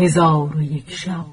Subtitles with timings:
[0.00, 1.26] هزار و یک شب.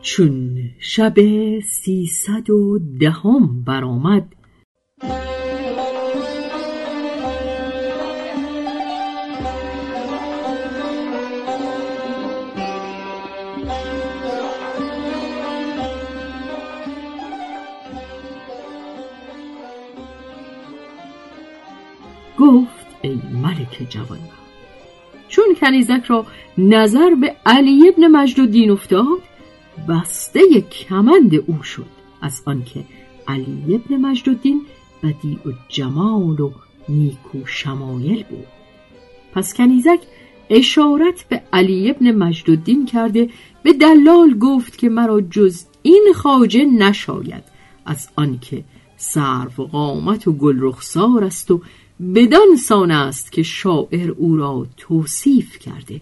[0.00, 1.14] چون شب
[1.60, 4.34] سیصد و دهم برآمد
[22.38, 24.18] گفت ای ملک جوان
[25.28, 26.26] چون کنیزک را
[26.58, 29.18] نظر به علی ابن مجد افتاد
[29.88, 31.86] بسته کمند او شد
[32.22, 32.84] از آنکه
[33.28, 34.62] علی ابن مجدالدین
[35.02, 36.50] بدی و جمال و
[36.88, 38.46] نیکو شمایل بود.
[39.34, 40.00] پس کنیزک
[40.50, 43.30] اشارت به علی ابن مجدالدین کرده
[43.62, 47.44] به دلال گفت که مرا جز این خاجه نشاید
[47.86, 48.64] از آنکه
[48.96, 51.60] سرو و قامت و گل رخسار است و
[52.14, 56.00] بدان سان است که شاعر او را توصیف کرده.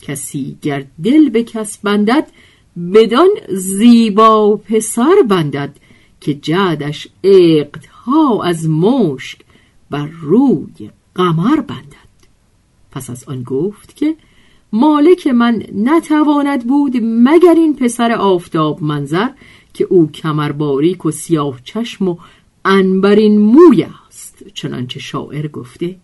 [0.00, 2.26] کسی گر دل به کس بندد
[2.94, 5.76] بدان زیبا پسر بندد
[6.20, 9.38] که جدش اقدها از مشک
[9.90, 11.94] بر روی قمر بندد.
[12.92, 14.16] پس از آن گفت که
[14.72, 19.28] مالک من نتواند بود مگر این پسر آفتاب منظر
[19.74, 22.16] که او کمر باریک و سیاه چشم و
[22.64, 23.86] انبرین موی
[24.54, 25.96] چنانچه شاعر گفته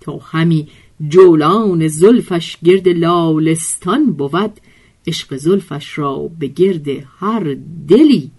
[0.00, 0.68] تا همی
[1.08, 4.60] جولان زلفش گرد لالستان بود
[5.06, 7.56] عشق زلفش را به گرد هر
[7.88, 8.30] دلی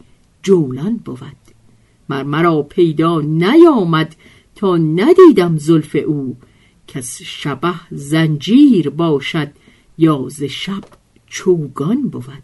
[0.44, 1.44] جولان بود.
[2.09, 4.16] مر مرا پیدا نیامد
[4.56, 6.38] تا ندیدم زلف او
[6.88, 9.52] کس شبه زنجیر باشد
[9.97, 10.84] یا ز شب
[11.28, 12.44] چوگان بود.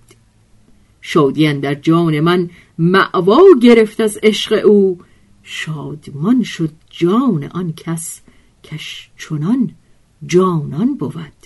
[1.02, 5.00] شادی در جان من معوا گرفت از عشق او
[5.44, 8.22] شادمان شد جان آن کس
[8.64, 9.72] کش چنان
[10.26, 11.40] جانان بود.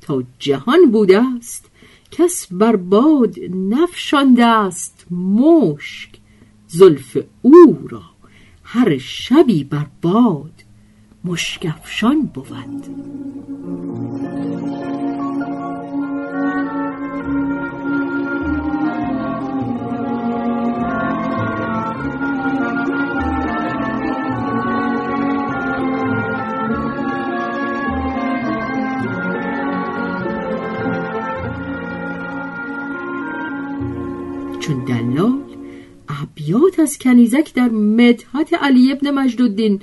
[0.00, 1.70] تا جهان بوده است
[2.10, 6.10] کس بر باد نفشانده است مشک.
[6.68, 8.02] زلف او را
[8.62, 10.64] هر شبی بر باد
[11.24, 12.84] مشکفشان بود.
[34.60, 35.42] چون دلال
[36.08, 39.80] ابیات از کنیزک در مدحت علی ابن مجدالدین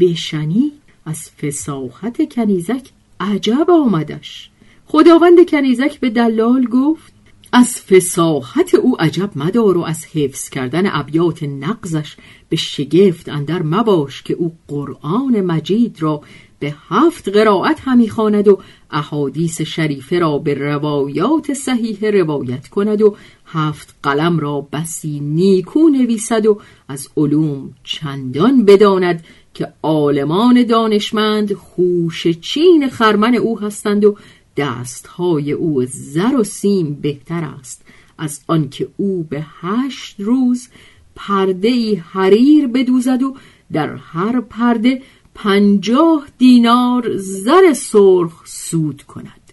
[0.00, 0.72] بشنید
[1.06, 2.88] از فساحت کنیزک
[3.20, 4.50] عجب آمدش.
[4.86, 7.12] خداوند کنیزک به دلال گفت
[7.52, 12.16] از فساحت او عجب مدار و از حفظ کردن ابیات نقزش
[12.48, 16.22] به شگفت اندر مباش که او قرآن مجید را
[16.58, 18.58] به هفت قرائت همی خواند و
[18.90, 23.16] احادیث شریفه را به روایات صحیح روایت کند و
[23.52, 32.26] هفت قلم را بسی نیکو نویسد و از علوم چندان بداند که عالمان دانشمند خوش
[32.26, 34.16] چین خرمن او هستند و
[34.56, 37.82] دستهای او زر و سیم بهتر است.
[38.18, 40.68] از آنکه او به هشت روز
[41.16, 43.36] پرده ای حریر بدوزد و
[43.72, 45.02] در هر پرده
[45.34, 49.52] پنجاه دینار زر سرخ سود کند.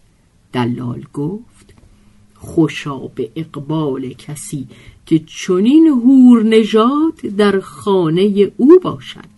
[0.54, 1.55] دلال گفت
[2.36, 4.68] خوشا به اقبال کسی
[5.06, 9.36] که چنین هور نژاد در خانه او باشد.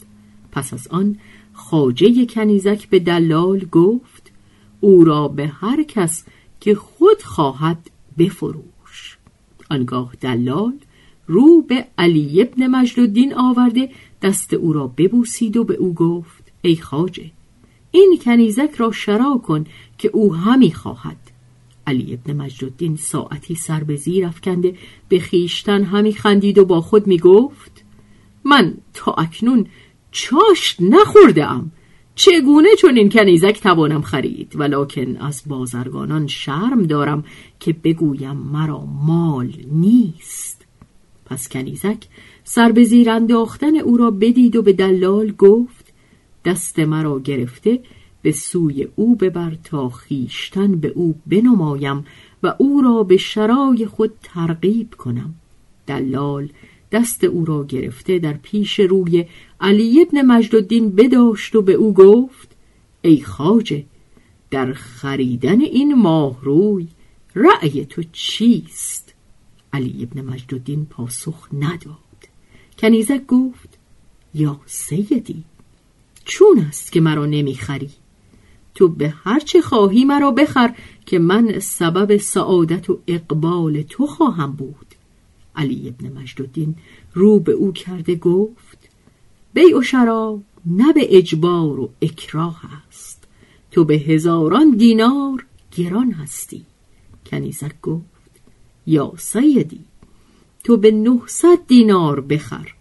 [0.51, 1.17] پس از آن
[1.53, 4.31] خاجه کنیزک به دلال گفت
[4.79, 6.25] او را به هر کس
[6.61, 9.17] که خود خواهد بفروش.
[9.69, 10.73] آنگاه دلال
[11.27, 13.89] رو به علی ابن مجدالدین آورده
[14.21, 17.31] دست او را ببوسید و به او گفت ای خاجه
[17.91, 19.65] این کنیزک را شرا کن
[19.97, 21.26] که او همی خواهد.
[21.87, 24.75] علی ابن مجدالدین ساعتی سر به زیر افکنده
[25.09, 27.83] به خیشتن همی خندید و با خود می گفت
[28.43, 29.67] من تا اکنون
[30.11, 31.71] چاشت نخورده ام
[32.15, 37.23] چگونه چون این کنیزک توانم خرید؟ ولکن از بازرگانان شرم دارم
[37.59, 40.65] که بگویم مرا مال نیست.
[41.25, 41.97] پس کنیزک
[42.43, 45.93] سر به زیر انداختن او را بدید و به دلال گفت
[46.45, 47.79] دست مرا گرفته
[48.21, 52.05] به سوی او ببر تا خیشتن به او بنمایم
[52.43, 55.35] و او را به شرای خود ترغیب کنم.
[55.87, 56.49] دلال
[56.91, 59.25] دست او را گرفته در پیش روی
[59.61, 62.55] علی ابن مجدالدین بداشت و به او گفت
[63.01, 63.85] ای خاجه
[64.51, 66.87] در خریدن این ماه روی
[67.35, 69.13] رأی تو چیست؟
[69.73, 71.97] علی ابن مجدالدین پاسخ نداد.
[72.79, 73.77] کنیزک گفت
[74.33, 75.43] یا سیدی
[76.25, 77.89] چون است که مرا نمی‌خری؟
[78.77, 80.75] تو به هر چه خواهی مرا بخر
[81.05, 84.95] که من سبب سعادت و اقبال تو خواهم بود.
[85.55, 86.75] علی ابن مجدالدین
[87.13, 88.89] رو به او کرده گفت
[89.53, 93.27] بیع و شراب نه به اجبار و اکراه است.
[93.71, 95.45] تو به هزاران دینار
[95.77, 96.65] گران هستی.
[97.25, 98.31] کنیزک گفت
[98.87, 99.85] یا سیدی
[100.63, 102.73] تو به نهصد دینار بخر.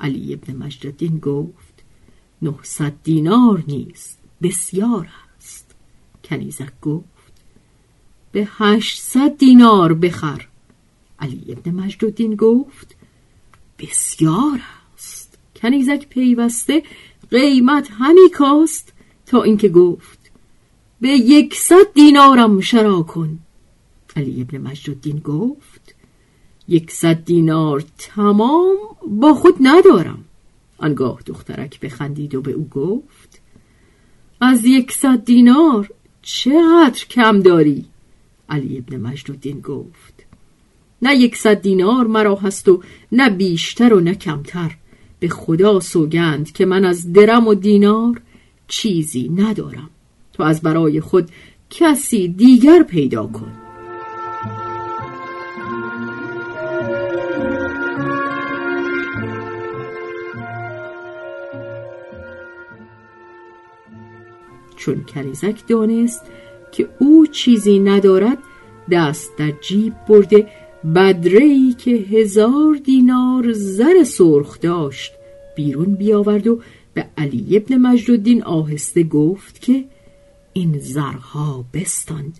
[0.00, 1.84] علی ابن مجددین گفت
[2.42, 5.08] نهصد دینار نیست بسیار
[6.30, 7.32] کنیزک گفت
[8.32, 10.46] به هشتصد دینار بخر.
[11.18, 12.96] علی ابن مجددین گفت
[13.78, 14.60] بسیار
[14.94, 15.38] است.
[15.56, 16.82] کنیزک پیوسته
[17.30, 18.92] قیمت همی کاست
[19.26, 20.18] تا اینکه گفت
[21.00, 23.38] به یکصد دینارم شرا کن.
[24.16, 25.94] علی ابن مجدالدین گفت
[26.68, 28.76] یکصد دینار تمام
[29.08, 30.24] با خود ندارم.
[30.78, 33.40] آنگاه دخترک بخندید و به او گفت
[34.40, 35.90] از یکصد دینار
[36.22, 37.84] چقدر کم داری؟
[38.48, 40.24] علی ابن مجدالدین گفت.
[41.02, 42.82] نه یکصد دینار مرا هست و
[43.12, 44.76] نه بیشتر و نه کمتر.
[45.20, 48.20] به خدا سوگند که من از درم و دینار
[48.68, 49.90] چیزی ندارم.
[50.32, 51.30] تو از برای خود
[51.70, 53.67] کسی دیگر پیدا کن.
[64.78, 66.22] چون کنیزک دانست
[66.72, 68.38] که او چیزی ندارد
[68.90, 70.46] دست در جیب برده
[70.94, 75.12] بدره ای که هزار دینار زر سرخ داشت.
[75.56, 76.60] بیرون بیاورد و
[76.94, 79.84] به علی ابن مجدالدین آهسته گفت که
[80.52, 82.38] این زرها بستاند.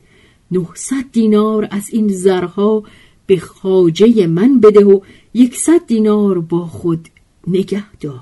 [0.50, 2.82] نهصد دینار از این زرها
[3.26, 5.00] به خاجه من بده و
[5.34, 7.08] یکصد دینار با خود
[7.46, 8.20] نگه دار.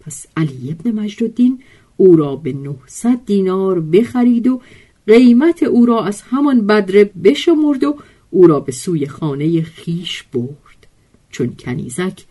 [0.00, 1.62] پس علی ابن مجدالدین
[1.96, 4.60] او را به نهصد دینار بخرید و
[5.06, 7.96] قیمت او را از همان بدره بشمرد و
[8.30, 10.86] او را به سوی خانه خیش برد.
[11.30, 12.24] چون کنیزک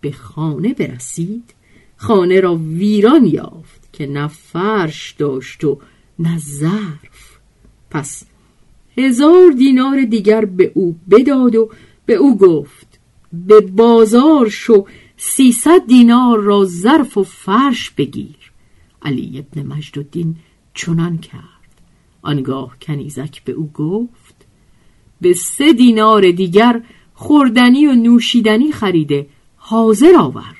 [0.00, 1.54] به خانه برسید
[1.96, 5.78] خانه را ویران یافت که نه فرش داشت و
[6.18, 7.38] نه ظرف.
[7.90, 8.24] پس
[8.96, 11.70] هزار دینار دیگر به او بداد و
[12.06, 12.98] به او گفت
[13.32, 18.43] به بازار شو سیصد دینار را ظرف و فرش بگیر.
[19.04, 20.36] علی ابن مجدالدین
[20.74, 21.44] چنان کرد.
[22.22, 24.34] آنگاه کنیزک به او گفت
[25.20, 26.82] به سه دینار دیگر
[27.14, 30.56] خوردنی و نوشیدنی خریده حاضر آور.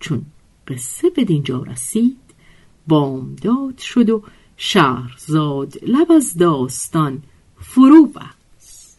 [0.00, 0.22] چون
[0.68, 2.18] قصه به دینجا رسید
[2.88, 4.22] بامداد شد و
[4.56, 7.22] شهرزاد لب از داستان
[7.60, 8.98] فرو بست.